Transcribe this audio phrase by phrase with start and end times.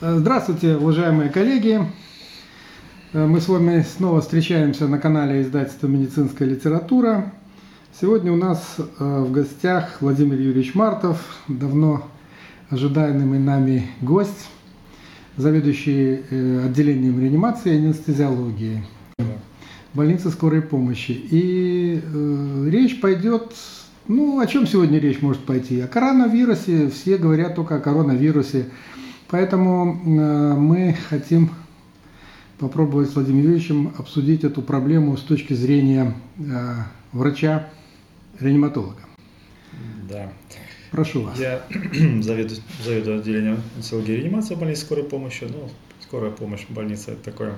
[0.00, 1.80] Здравствуйте, уважаемые коллеги.
[3.12, 7.32] Мы с вами снова встречаемся на канале издательства «Медицинская литература».
[8.00, 12.08] Сегодня у нас в гостях Владимир Юрьевич Мартов, давно
[12.70, 14.48] ожидаемый нами гость,
[15.36, 18.82] заведующий э, отделением реанимации и анестезиологии
[19.94, 21.12] больницы скорой помощи.
[21.12, 23.54] И э, речь пойдет,
[24.08, 25.80] ну, о чем сегодня речь может пойти?
[25.80, 28.66] О коронавирусе, все говорят только о коронавирусе.
[29.28, 31.50] Поэтому э, мы хотим
[32.58, 36.42] попробовать с Владимиром Юрьевичем обсудить эту проблему с точки зрения э,
[37.12, 39.00] врача-реаниматолога.
[40.08, 40.32] Да.
[40.90, 41.38] Прошу вас.
[41.38, 41.64] Я
[42.22, 45.44] заведую, заведую отделением онкологии и реанимации в больнице скорой помощи.
[45.44, 45.68] Ну,
[46.00, 47.56] скорая помощь больница это такое,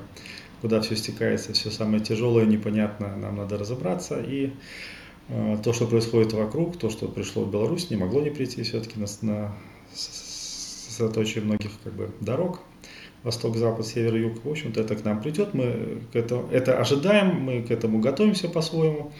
[0.62, 4.18] куда все стекается, все самое тяжелое, непонятно, нам надо разобраться.
[4.20, 4.52] И
[5.28, 8.98] э, то, что происходит вокруг, то, что пришло в Беларусь, не могло не прийти все-таки
[8.98, 9.52] на, на
[10.96, 12.60] сосредоточие многих как бы, дорог
[13.26, 17.40] восток, запад, север, юг, в общем-то, это к нам придет, мы к этому, это ожидаем,
[17.40, 19.12] мы к этому готовимся по-своему.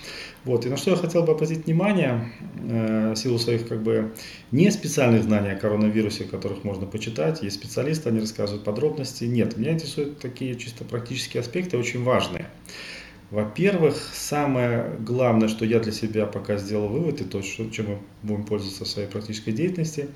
[0.45, 0.64] Вот.
[0.64, 2.31] И на что я хотел бы обратить внимание,
[2.69, 4.14] э, в силу своих как бы
[4.53, 9.25] не специальных знаний о коронавирусе, которых можно почитать, есть специалисты, они рассказывают подробности.
[9.25, 12.47] Нет, меня интересуют такие чисто практические аспекты, очень важные.
[13.31, 18.45] Во-первых, самое главное, что я для себя пока сделал вывод, и то, чем мы будем
[18.45, 20.09] пользоваться в своей практической деятельности,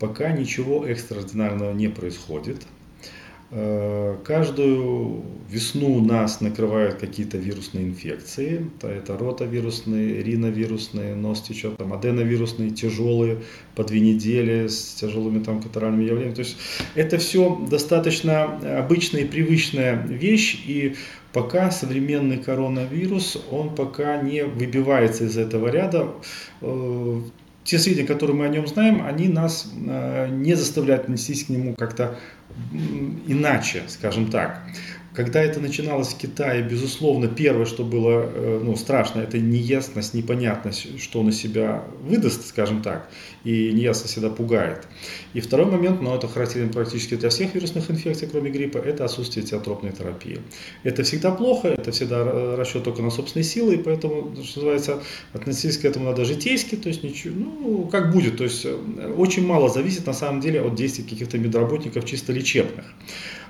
[0.00, 2.66] пока ничего экстраординарного не происходит–
[3.52, 8.68] Э, каждую весну нас накрывают какие-то вирусные инфекции.
[8.82, 13.38] Это ротавирусные, риновирусные, нос течет, там, аденовирусные, тяжелые,
[13.76, 16.34] по две недели с тяжелыми там катаральными явлениями.
[16.34, 16.56] То есть
[16.96, 20.60] это все достаточно обычная и привычная вещь.
[20.66, 20.96] И
[21.36, 26.08] пока современный коронавирус, он пока не выбивается из этого ряда
[26.62, 27.20] э,
[27.62, 31.74] те сведения, которые мы о нем знаем, они нас э, не заставляют отнестись к нему
[31.74, 32.18] как-то
[33.26, 34.62] иначе, скажем так.
[35.16, 41.00] Когда это начиналось в Китае, безусловно, первое, что было э, ну, страшно, это неясность, непонятность,
[41.00, 43.08] что на себя выдаст, скажем так,
[43.42, 44.86] и неясность всегда пугает.
[45.32, 49.46] И второй момент, но это характерен практически для всех вирусных инфекций, кроме гриппа, это отсутствие
[49.46, 50.40] теотропной терапии.
[50.82, 55.80] Это всегда плохо, это всегда расчет только на собственные силы, и поэтому, что называется, относиться
[55.80, 59.70] к этому надо житейски, то есть ничего, ну, как будет, то есть э, очень мало
[59.70, 62.84] зависит на самом деле от действий каких-то медработников чисто лечебных.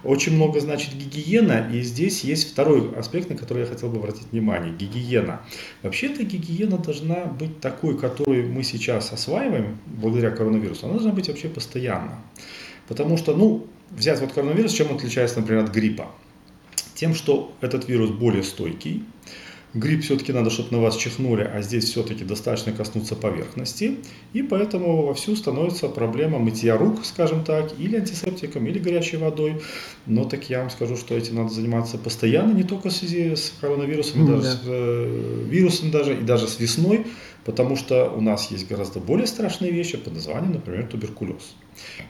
[0.04, 4.30] Очень много значит гигиена, и здесь есть второй аспект, на который я хотел бы обратить
[4.32, 4.72] внимание.
[4.72, 5.40] Гигиена.
[5.82, 10.86] Вообще-то гигиена должна быть такой, которую мы сейчас осваиваем благодаря коронавирусу.
[10.86, 12.18] Она должна быть вообще постоянно.
[12.88, 16.10] Потому что, ну, взять вот коронавирус, чем он отличается, например, от гриппа?
[16.94, 19.04] Тем, что этот вирус более стойкий,
[19.76, 23.98] Грипп все-таки надо, чтобы на вас чихнули, а здесь все-таки достаточно коснуться поверхности.
[24.32, 29.60] И поэтому вовсю становится проблема мытья рук, скажем так, или антисептиком, или горячей водой.
[30.06, 33.52] Но так я вам скажу, что этим надо заниматься постоянно, не только в связи с
[33.60, 34.50] коронавирусом, mm, даже да.
[34.50, 37.06] с э, вирусом даже, и даже с весной,
[37.44, 41.54] потому что у нас есть гораздо более страшные вещи под названием, например, туберкулез.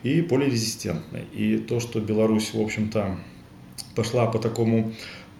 [0.05, 1.25] И полирезистентный.
[1.33, 3.19] И то, что Беларусь, в общем-то,
[3.97, 4.93] пошла по такому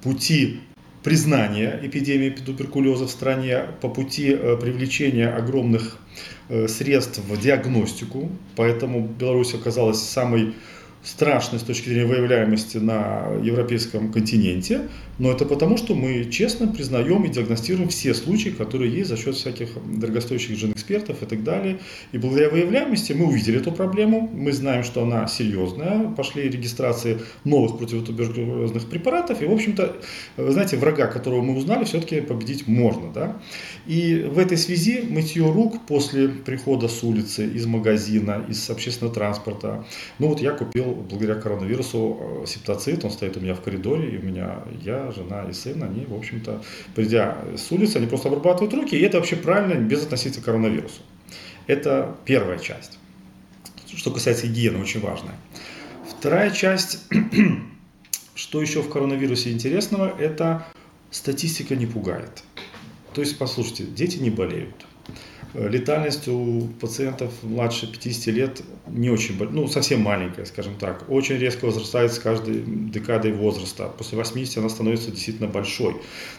[0.03, 0.61] пути
[1.07, 5.99] признания эпидемии туберкулеза в стране по пути э, привлечения огромных
[6.49, 8.29] э, средств в диагностику.
[8.57, 10.57] Поэтому Беларусь оказалась самой
[11.07, 17.25] страшной с точки зрения выявляемости на европейском континенте, но это потому, что мы честно признаем
[17.25, 21.79] и диагностируем все случаи, которые есть за счет всяких дорогостоящих жен-экспертов и так далее.
[22.13, 27.79] И благодаря выявляемости мы увидели эту проблему, мы знаем, что она серьезная, пошли регистрации новых
[27.79, 29.97] противотуберкулезных препаратов, и, в общем-то,
[30.37, 33.13] вы знаете, врага, которого мы узнали, все-таки победить можно.
[33.13, 33.37] Да?
[33.87, 39.85] И в этой связи мытье рук после прихода с улицы, из магазина, из общественного транспорта,
[40.19, 44.19] ну вот я купил благодаря коронавирусу э, септоцит, он стоит у меня в коридоре, и
[44.19, 46.63] у меня я, жена и сын, они, в общем-то,
[46.95, 51.01] придя с улицы, они просто обрабатывают руки, и это вообще правильно, без относительно к коронавирусу.
[51.67, 52.99] Это первая часть.
[53.95, 55.35] Что касается гигиены, очень важная.
[56.09, 57.01] Вторая часть,
[58.35, 60.67] что еще в коронавирусе интересного, это
[61.11, 62.43] статистика не пугает.
[63.15, 64.87] То есть, послушайте, дети не болеют
[65.55, 71.09] Летальность у пациентов младше 50 лет не очень, ну, совсем маленькая, скажем так.
[71.09, 73.91] Очень резко возрастает с каждой декадой возраста.
[73.97, 75.97] После 80 она становится действительно большой.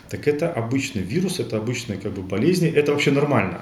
[0.10, 2.70] Так это обычный вирус, это обычные как бы, болезни.
[2.70, 3.62] Это вообще нормально.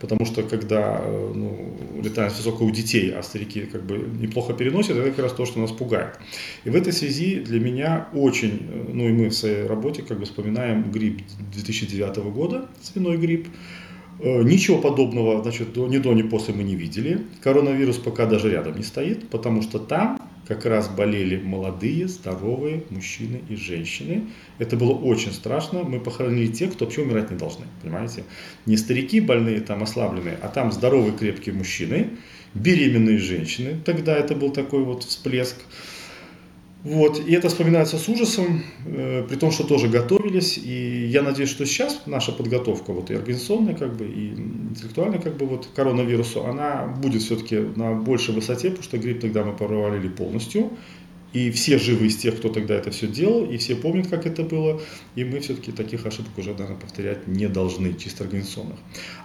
[0.00, 4.96] Потому что когда э, ну, летальность высокая у детей, а старики как бы неплохо переносят,
[4.96, 6.18] это как раз то, что нас пугает.
[6.64, 10.18] И в этой связи для меня очень, э, ну и мы в своей работе как
[10.18, 11.22] бы вспоминаем грипп
[11.52, 13.81] 2009 года, свиной грипп, Э,
[14.22, 17.22] ничего подобного значит, ни до, ни после мы не видели.
[17.42, 23.40] Коронавирус пока даже рядом не стоит, потому что там как раз болели молодые, здоровые мужчины
[23.48, 24.24] и женщины.
[24.58, 25.82] Это было очень страшно.
[25.82, 28.24] Мы похоронили тех, кто вообще умирать не должны, понимаете?
[28.66, 32.10] Не старики больные, там ослабленные, а там здоровые, крепкие мужчины,
[32.54, 33.80] беременные женщины.
[33.84, 35.56] Тогда это был такой вот всплеск.
[36.84, 41.48] Вот, и это вспоминается с ужасом, э, при том, что тоже готовились, и я надеюсь,
[41.48, 46.44] что сейчас наша подготовка, вот и организационная, как бы, и интеллектуальная, как бы, вот, коронавирусу,
[46.44, 50.70] она будет все-таки на большей высоте, потому что грипп тогда мы провалили полностью,
[51.32, 54.42] и все живы из тех, кто тогда это все делал, и все помнят, как это
[54.42, 54.80] было,
[55.14, 58.76] и мы все-таки таких ошибок уже, наверное, повторять не должны, чисто организационных.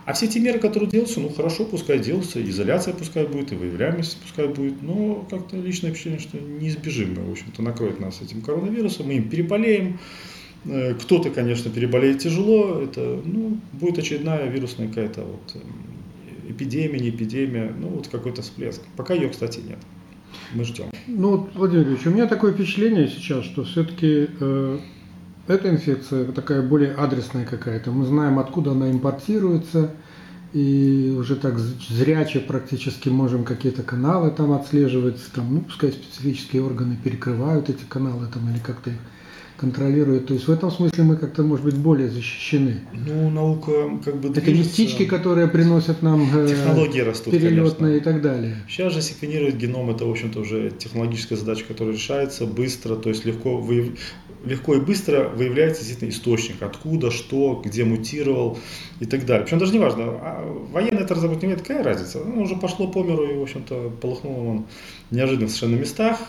[0.05, 4.17] А все те меры, которые делаются, ну хорошо, пускай делаются, изоляция пускай будет, и выявляемость
[4.21, 9.15] пускай будет, но как-то личное впечатление, что неизбежимо, в общем-то, накроет нас этим коронавирусом, мы
[9.15, 9.99] им переболеем,
[10.63, 17.09] э, кто-то, конечно, переболеет тяжело, это ну, будет очередная вирусная какая-то вот эм, эпидемия, не
[17.09, 18.81] эпидемия, ну вот какой-то всплеск.
[18.95, 19.79] Пока ее, кстати, нет
[20.53, 20.89] мы ждем.
[21.07, 24.79] Ну, Владимир Ильич, у меня такое впечатление сейчас, что все-таки э,
[25.47, 27.91] эта инфекция такая более адресная какая-то.
[27.91, 29.91] Мы знаем, откуда она импортируется,
[30.53, 36.97] и уже так зряче практически можем какие-то каналы там отслеживать, там, ну, пускай специфические органы
[37.01, 38.97] перекрывают эти каналы там или как-то их
[39.57, 40.27] контролирует.
[40.27, 42.81] То есть в этом смысле мы как-то, может быть, более защищены.
[42.93, 43.71] Ну, наука
[44.03, 47.87] как бы Это не птички, которые приносят нам э, технологии растут, перелетные конечно.
[47.95, 48.55] и так далее.
[48.69, 53.25] Сейчас же секвенировать геном это, в общем-то, уже технологическая задача, которая решается быстро, то есть
[53.25, 53.89] легко выяв...
[54.45, 58.59] легко и быстро выявляется действительно источник, откуда, что, где мутировал
[58.99, 59.43] и так далее.
[59.43, 62.19] Причем даже не важно, а военная это разработка не имеет, какая разница?
[62.23, 64.65] Ну, уже пошло по миру и, в общем-то, полыхнуло он
[65.11, 66.19] неожиданно совершенно местах.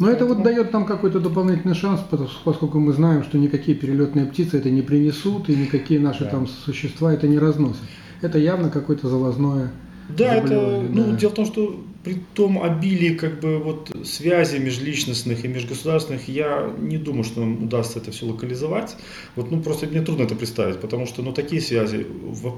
[0.00, 2.00] Но это вот дает нам какой-то дополнительный шанс,
[2.44, 6.30] поскольку мы знаем, что никакие перелетные птицы это не принесут, и никакие наши да.
[6.30, 7.82] там существа это не разносят.
[8.20, 9.70] Это явно какое-то завозное
[10.16, 15.44] да, это, ну, дело в том, что при том обилии как бы вот связей межличностных
[15.44, 18.96] и межгосударственных, я не думаю, что нам удастся это все локализовать.
[19.36, 22.06] Вот, ну, просто мне трудно это представить, потому что, ну, такие связи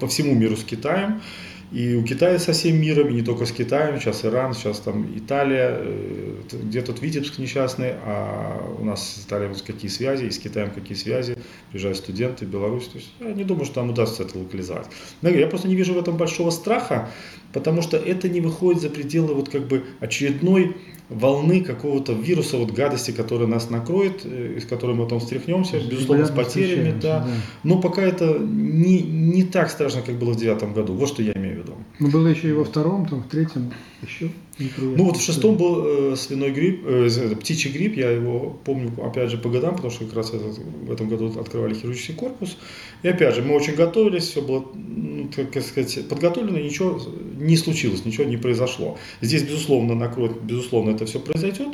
[0.00, 1.20] по всему миру с Китаем,
[1.72, 5.06] и у Китая со всем миром, и не только с Китаем, сейчас Иран, сейчас там
[5.16, 6.34] Италия, э,
[6.64, 10.70] где тут Витебск несчастный, а у нас с Италией вот какие связи, и с Китаем
[10.70, 11.38] какие связи,
[11.70, 14.86] приезжают студенты, Беларусь, то есть я не думаю, что нам удастся это локализовать.
[15.22, 17.08] Но я просто не вижу в этом большого страха,
[17.54, 20.76] потому что это не выходит за пределы вот как бы очередной
[21.12, 26.26] волны какого-то вируса, вот гадости, которая нас накроет, э, из которой мы потом встряхнемся, безусловно,
[26.26, 27.20] с потерями, да.
[27.20, 27.28] да.
[27.62, 30.94] Но пока это не, не так страшно, как было в девятом году.
[30.94, 31.74] Вот что я имею в виду.
[31.98, 33.72] Но было еще и во втором, там, в третьем
[34.02, 34.30] еще.
[34.78, 39.30] Ну вот в шестом был э, свиной грипп, э, птичий грипп, я его помню опять
[39.30, 42.56] же по годам, потому что как раз этот, в этом году открывали хирургический корпус.
[43.02, 47.00] И опять же, мы очень готовились, все было, ну, как сказать, подготовлено, ничего
[47.38, 48.98] не случилось, ничего не произошло.
[49.20, 51.68] Здесь, безусловно, накроет, безусловно, это все произойдет.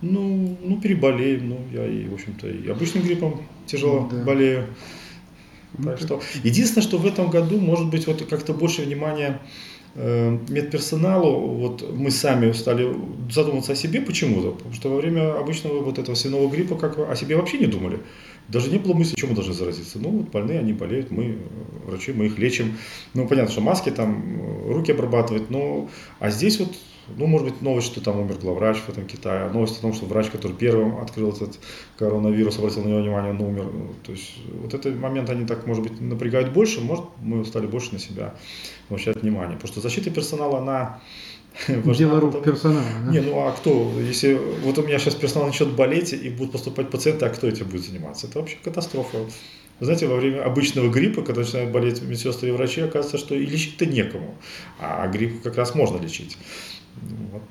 [0.00, 4.22] Ну, ну переболеем, ну, я и, в общем-то, и обычным гриппом тяжело да.
[4.24, 4.66] болею.
[5.76, 9.73] Ну, так что, единственное, что в этом году, может быть, вот как-то больше внимания Э,
[9.96, 12.94] медперсоналу, вот мы сами стали
[13.30, 17.14] задумываться о себе почему-то, потому что во время обычного вот этого свиного гриппа как о
[17.14, 18.00] себе вообще не думали.
[18.48, 19.98] Даже не было мысли, чем мы должны заразиться.
[19.98, 21.36] Ну, вот больные, они болеют, мы, э,
[21.86, 22.76] врачи, мы их лечим.
[23.14, 25.88] Ну, понятно, что маски там, э, руки обрабатывать, но,
[26.18, 26.68] а здесь вот
[27.16, 30.06] ну, может быть, новость, что там умер главврач в этом Китае, новость о том, что
[30.06, 31.58] врач, который первым открыл этот
[31.98, 33.66] коронавирус, обратил на него внимание, он умер.
[34.02, 37.92] То есть вот этот момент они так, может быть, напрягают больше, может, мы стали больше
[37.92, 38.34] на себя
[38.88, 39.56] обращать внимание.
[39.56, 41.00] Потому что защита персонала, она
[41.68, 42.84] Дело рук персонала.
[43.06, 43.12] Да?
[43.12, 43.92] Не, ну а кто?
[44.00, 47.68] Если вот у меня сейчас персонал начнет болеть и будут поступать пациенты, а кто этим
[47.68, 48.26] будет заниматься?
[48.26, 49.18] Это вообще катастрофа.
[49.80, 53.44] Вы знаете, во время обычного гриппа, когда начинают болеть медсестры и врачи, оказывается, что и
[53.44, 54.36] лечить-то некому.
[54.78, 56.36] А грипп как раз можно лечить.
[57.32, 57.42] Вот.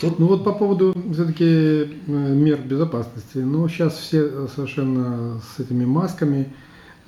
[0.00, 0.18] Тут...
[0.18, 3.38] Ну вот по поводу все-таки э, мер безопасности.
[3.38, 6.52] Ну сейчас все совершенно с этими масками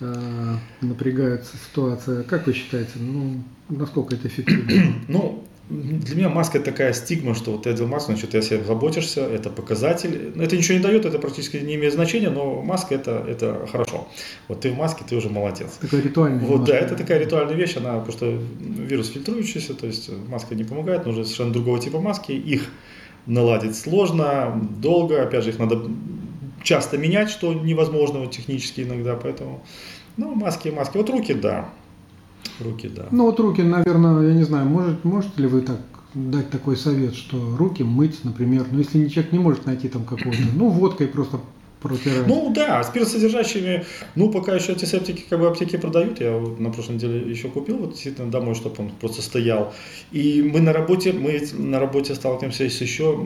[0.00, 2.22] э, напрягается ситуация.
[2.22, 4.94] Как вы считаете, ну насколько это эффективно?
[5.08, 8.42] Ну, для меня маска это такая стигма, что вот ты одел маску, значит, ты о
[8.42, 10.32] себе заботишься, это показатель.
[10.40, 14.06] Это ничего не дает, это практически не имеет значения, но маска это, это хорошо.
[14.46, 15.72] Вот ты в маске, ты уже молодец.
[15.80, 16.40] Такая ритуальная.
[16.40, 21.04] Вот, да, это такая ритуальная вещь, она просто вирус фильтрующийся, то есть маска не помогает,
[21.04, 22.30] нужно совершенно другого типа маски.
[22.30, 22.70] Их
[23.26, 25.90] наладить сложно, долго, опять же, их надо
[26.62, 29.64] часто менять, что невозможно вот, технически иногда, поэтому,
[30.16, 30.96] ну, маски, маски.
[30.96, 31.68] Вот руки, да,
[32.60, 33.06] Руки, да.
[33.10, 35.78] Ну вот руки, наверное, я не знаю, может, можете ли вы так
[36.14, 40.38] дать такой совет, что руки мыть, например, ну если человек не может найти там какого-то,
[40.54, 41.40] ну водкой просто
[41.80, 42.26] протирать.
[42.26, 47.30] Ну да, спиртсодержащими, ну пока еще антисептики как бы аптеки продают, я на прошлой неделе
[47.30, 49.74] еще купил вот действительно домой, чтобы он просто стоял.
[50.12, 53.16] И мы на работе, мы на работе сталкиваемся с еще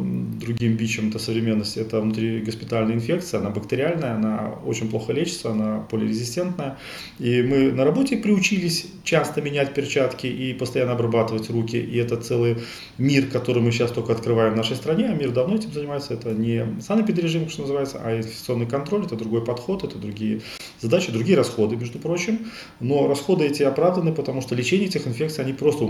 [0.40, 6.78] другим бичем это современности, это внутригоспитальная инфекция, она бактериальная, она очень плохо лечится, она полирезистентная.
[7.18, 12.58] И мы на работе приучились часто менять перчатки и постоянно обрабатывать руки, и это целый
[12.98, 16.30] мир, который мы сейчас только открываем в нашей стране, а мир давно этим занимается, это
[16.30, 20.40] не санэпидрежим, что называется, а инфекционный контроль, это другой подход, это другие
[20.80, 22.46] задачи, другие расходы, между прочим.
[22.80, 25.84] Но расходы эти оправданы, потому что лечение этих инфекций, они просто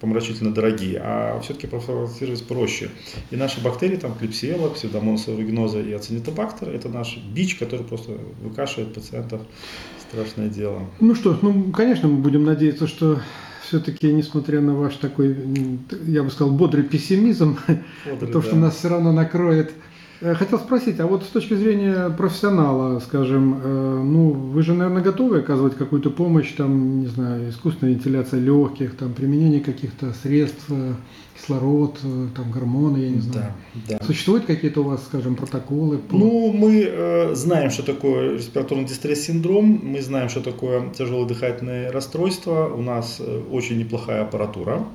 [0.00, 2.90] помрачительно дорогие, а все-таки профилактировать проще.
[3.30, 8.12] И наши бактерии, там, клепсиела, псевдомонас аэрuginosa и ацинитобактер, это наш бич, который просто
[8.42, 9.40] выкашивает пациентов.
[10.08, 10.80] Страшное дело.
[11.00, 13.20] Ну что, ну, конечно, мы будем надеяться, что
[13.66, 15.34] все-таки, несмотря на ваш такой,
[16.06, 17.58] я бы сказал, бодрый пессимизм,
[18.04, 18.46] бодрый, то, да.
[18.46, 19.72] что нас все равно накроет
[20.38, 25.38] хотел спросить, а вот с точки зрения профессионала, скажем, э, ну, вы же, наверное, готовы
[25.38, 30.94] оказывать какую-то помощь, там, не знаю, искусственная вентиляция легких, там, применение каких-то средств, э,
[31.36, 31.98] кислород,
[32.36, 33.52] там, гормоны, я не знаю.
[33.74, 34.04] Да, да.
[34.04, 35.98] Существуют какие-то у вас, скажем, протоколы?
[35.98, 36.16] По...
[36.16, 42.68] Ну, мы э, знаем, что такое респираторный дистресс-синдром, мы знаем, что такое тяжелое дыхательное расстройство,
[42.68, 44.86] у нас очень неплохая аппаратура.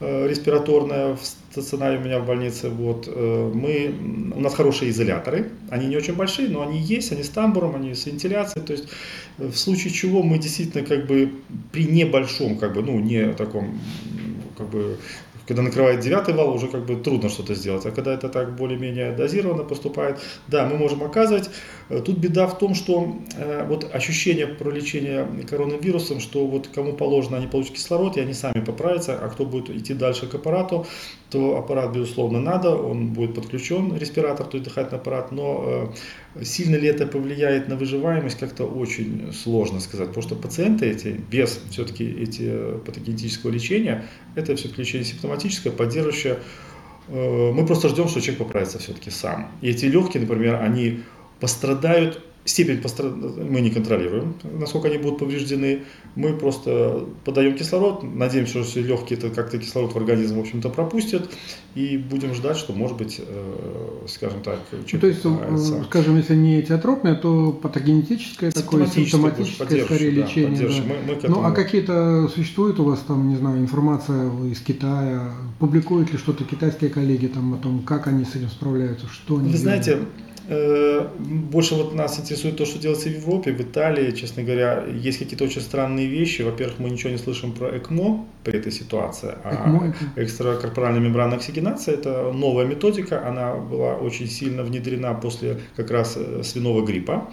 [0.00, 2.68] Э, респираторная в стационаре у меня в больнице.
[2.68, 3.92] Вот, э, мы,
[4.36, 7.94] у нас хорошие изоляторы, они не очень большие, но они есть, они с тамбуром, они
[7.94, 8.64] с вентиляцией.
[8.64, 8.88] То есть
[9.38, 11.32] э, в случае чего мы действительно как бы
[11.72, 13.80] при небольшом, как бы, ну не таком
[14.56, 14.98] как бы
[15.48, 17.86] когда накрывает девятый вал, уже как бы трудно что-то сделать.
[17.86, 21.48] А когда это так более-менее дозированно поступает, да, мы можем оказывать.
[21.88, 26.92] Э, тут беда в том, что э, вот ощущение про лечение коронавирусом, что вот кому
[26.92, 30.86] положено, они получат кислород, и они сами поправятся, а кто будет идти дальше к аппарату,
[31.30, 35.92] то аппарат, безусловно, надо, он будет подключен, респиратор, то есть дыхательный аппарат, но
[36.36, 41.20] э, сильно ли это повлияет на выживаемость, как-то очень сложно сказать, потому что пациенты эти,
[41.30, 44.06] без все-таки эти патогенетического лечения,
[44.36, 46.38] это все-таки лечение симптоматическое, поддерживающее,
[47.08, 49.50] э, мы просто ждем, что человек поправится все-таки сам.
[49.60, 51.00] И эти легкие, например, они
[51.40, 52.80] пострадают Степень
[53.50, 55.82] мы не контролируем, насколько они будут повреждены.
[56.14, 61.28] Мы просто подаем кислород, надеемся, что легкие это как-то кислород в организм, в общем-то, пропустят.
[61.74, 65.84] И будем ждать, что, может быть, э, скажем так, ну, То есть, нравится.
[65.84, 70.68] скажем, если не этиотропное, то патогенетическое такое, симптоматическое скорее да, лечение.
[70.68, 70.74] Да.
[70.86, 71.34] Мы, мы этому...
[71.36, 75.34] Ну, а какие-то существуют у вас там, не знаю, информация из Китая?
[75.58, 79.52] Публикуют ли что-то китайские коллеги там о том, как они с этим справляются, что они
[79.52, 79.84] Вы делают?
[79.84, 79.98] знаете,
[80.50, 85.18] Э, больше вот нас интересует то, что делается в Европе, в Италии, честно говоря, есть
[85.18, 86.42] какие-то очень странные вещи.
[86.42, 89.34] Во-первых, мы ничего не слышим про ЭКМО при этой ситуации.
[89.44, 96.16] А экстракорпоральная мембранная оксигенация– это новая методика, она была очень сильно внедрена после как раз
[96.16, 97.28] э, свиного гриппа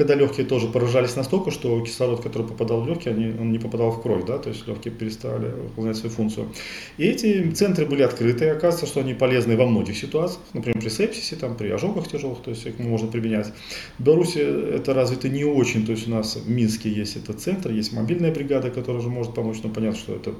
[0.00, 3.90] когда легкие тоже поражались настолько, что кислород, который попадал в легкие, они, он не попадал
[3.90, 6.48] в кровь, да, то есть легкие перестали выполнять свою функцию.
[6.96, 10.88] И эти центры были открыты, и оказывается, что они полезны во многих ситуациях, например, при
[10.88, 13.52] сепсисе, там, при ожогах тяжелых, то есть их можно применять.
[13.98, 17.70] В Беларуси это развито не очень, то есть у нас в Минске есть этот центр,
[17.70, 20.34] есть мобильная бригада, которая уже может помочь, но понятно, что этот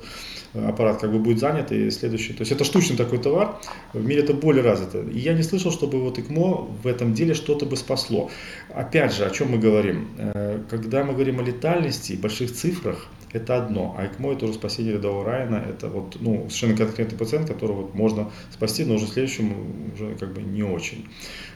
[0.55, 3.57] аппарат как бы будет занят, и следующий, то есть это штучный такой товар,
[3.93, 5.03] в мире это более развито.
[5.03, 8.31] И я не слышал, чтобы вот ИКМО в этом деле что-то бы спасло.
[8.71, 10.09] Опять же, о чем мы говорим?
[10.19, 13.95] Э, когда мы говорим о летальности и больших цифрах, это одно.
[13.99, 17.95] А ЭКМО это уже спасение рядового Райана, это вот, ну, совершенно конкретный пациент, которого вот
[17.95, 19.55] можно спасти, но уже следующему
[19.95, 21.09] уже как бы не очень.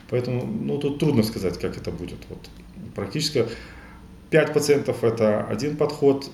[0.09, 2.19] Поэтому, ну, тут трудно сказать, как это будет.
[2.29, 2.49] Вот,
[2.95, 3.47] практически
[4.31, 6.31] 5 пациентов это один подход,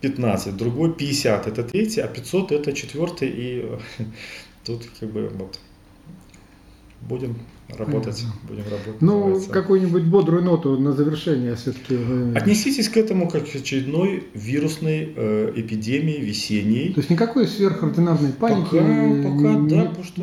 [0.00, 3.68] 15, э, другой 50 это третий, а 500 это четвертый, и
[4.64, 5.58] тут как бы вот
[7.00, 7.36] будем
[7.76, 8.40] работать, Понятно.
[8.48, 9.00] будем работать.
[9.00, 11.98] Ну, какую-нибудь бодрую ноту на завершение все-таки.
[12.34, 16.92] Отнеситесь к этому как к очередной вирусной э, эпидемии весенней.
[16.92, 18.70] То есть никакой сверхординарной паники?
[18.70, 20.22] Пока, пока не, да, потому что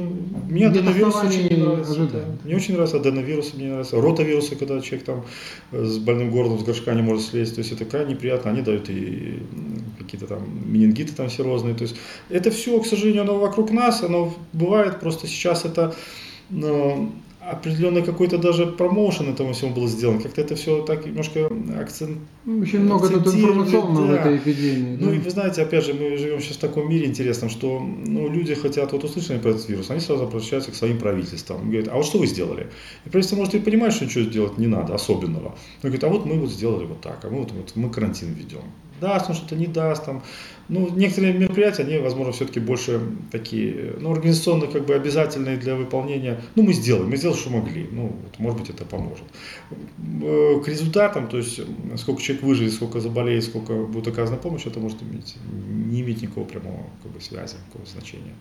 [0.49, 2.07] мне аденовирус очень не нравится.
[2.11, 2.25] Да.
[2.43, 5.25] Мне очень нравится аденовирус, мне нравится ротавирусы, когда человек там
[5.71, 8.61] э, с больным горлом, с горшка не может слезть, то есть это крайне неприятно, они
[8.61, 9.43] дают и
[9.97, 11.95] какие-то там менингиты там серозные, то есть
[12.29, 15.93] это все, к сожалению, оно вокруг нас, оно бывает, просто сейчас это
[17.49, 20.21] определенный какой-то даже промоушен этому всему был сделан.
[20.21, 21.49] Как-то это все так немножко
[21.79, 22.17] акцент...
[22.45, 24.13] Ну, очень много тут информационного да.
[24.13, 24.97] в этой эпидемии.
[24.99, 25.15] Ну да?
[25.15, 28.53] и вы знаете, опять же, мы живем сейчас в таком мире интересном, что ну, люди
[28.53, 31.69] хотят вот услышать про этот вирус, они сразу обращаются к своим правительствам.
[31.69, 32.67] Говорят, а вот что вы сделали?
[33.05, 35.55] И правительство может и понимать, что ничего сделать не надо особенного.
[35.83, 38.33] Но говорит, а вот мы вот сделали вот так, а мы вот, вот мы карантин
[38.33, 38.63] ведем.
[38.99, 40.05] Даст, он что-то не даст.
[40.05, 40.23] Там.
[40.69, 42.99] Ну, некоторые мероприятия, они, возможно, все-таки больше
[43.31, 46.41] такие, ну, организационно как бы обязательные для выполнения.
[46.55, 47.87] Ну, мы сделаем, мы сделали, что могли.
[47.91, 49.23] Ну, вот, может быть, это поможет.
[50.23, 51.61] Э, к результатам, то есть,
[51.97, 56.45] сколько человек выживет, сколько заболеет, сколько будет оказана помощь, это может иметь, не иметь никакого
[56.45, 58.35] прямого как бы, связи, никакого значения.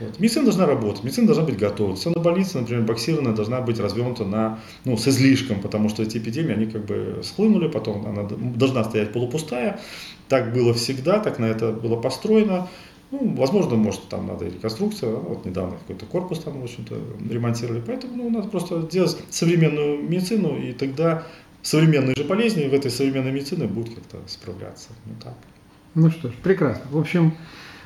[0.00, 0.18] Вот.
[0.18, 1.96] Медицина должна работать, медицина должна быть готова.
[1.96, 6.54] Цена больницы, например, боксированная, должна быть развернута на, ну, с излишком, потому что эти эпидемии,
[6.54, 9.80] они как бы схлынули, потом она должна стоять полупустая.
[10.28, 12.68] Так было всегда, так на это было построено.
[13.10, 15.14] Ну, возможно, может, там надо реконструкция.
[15.14, 16.96] Вот недавно какой-то корпус там, в общем-то,
[17.30, 17.82] ремонтировали.
[17.86, 21.24] Поэтому ну, надо просто делать современную медицину, и тогда
[21.62, 24.88] современные же болезни в этой современной медицине будут как-то справляться.
[25.06, 25.34] Ну, так.
[25.94, 26.84] ну что ж, прекрасно.
[26.90, 27.34] В общем,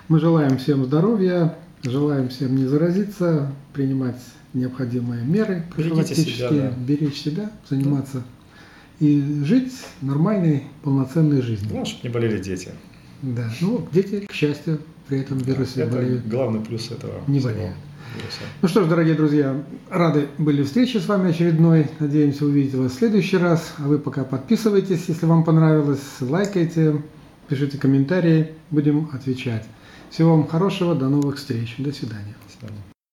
[0.08, 4.20] мы желаем всем здоровья, Желаем всем не заразиться, принимать
[4.52, 6.74] необходимые меры профилактические, себя, да.
[6.76, 9.06] беречь себя, заниматься да.
[9.06, 11.70] и жить нормальной, полноценной жизнью.
[11.70, 12.70] Главное, чтобы не болели дети.
[13.22, 16.26] Да, ну дети, к счастью, при этом вирусе это болеют.
[16.26, 17.22] главный плюс этого.
[17.26, 17.74] Не болеют.
[18.16, 18.40] Вируса.
[18.62, 21.88] Ну что ж, дорогие друзья, рады были встрече с вами очередной.
[21.98, 23.74] Надеемся увидеть вас в следующий раз.
[23.78, 27.02] А вы пока подписывайтесь, если вам понравилось, лайкайте,
[27.48, 29.64] пишите комментарии, будем отвечать.
[30.10, 31.76] Всего вам хорошего, до новых встреч.
[31.78, 32.34] До свидания.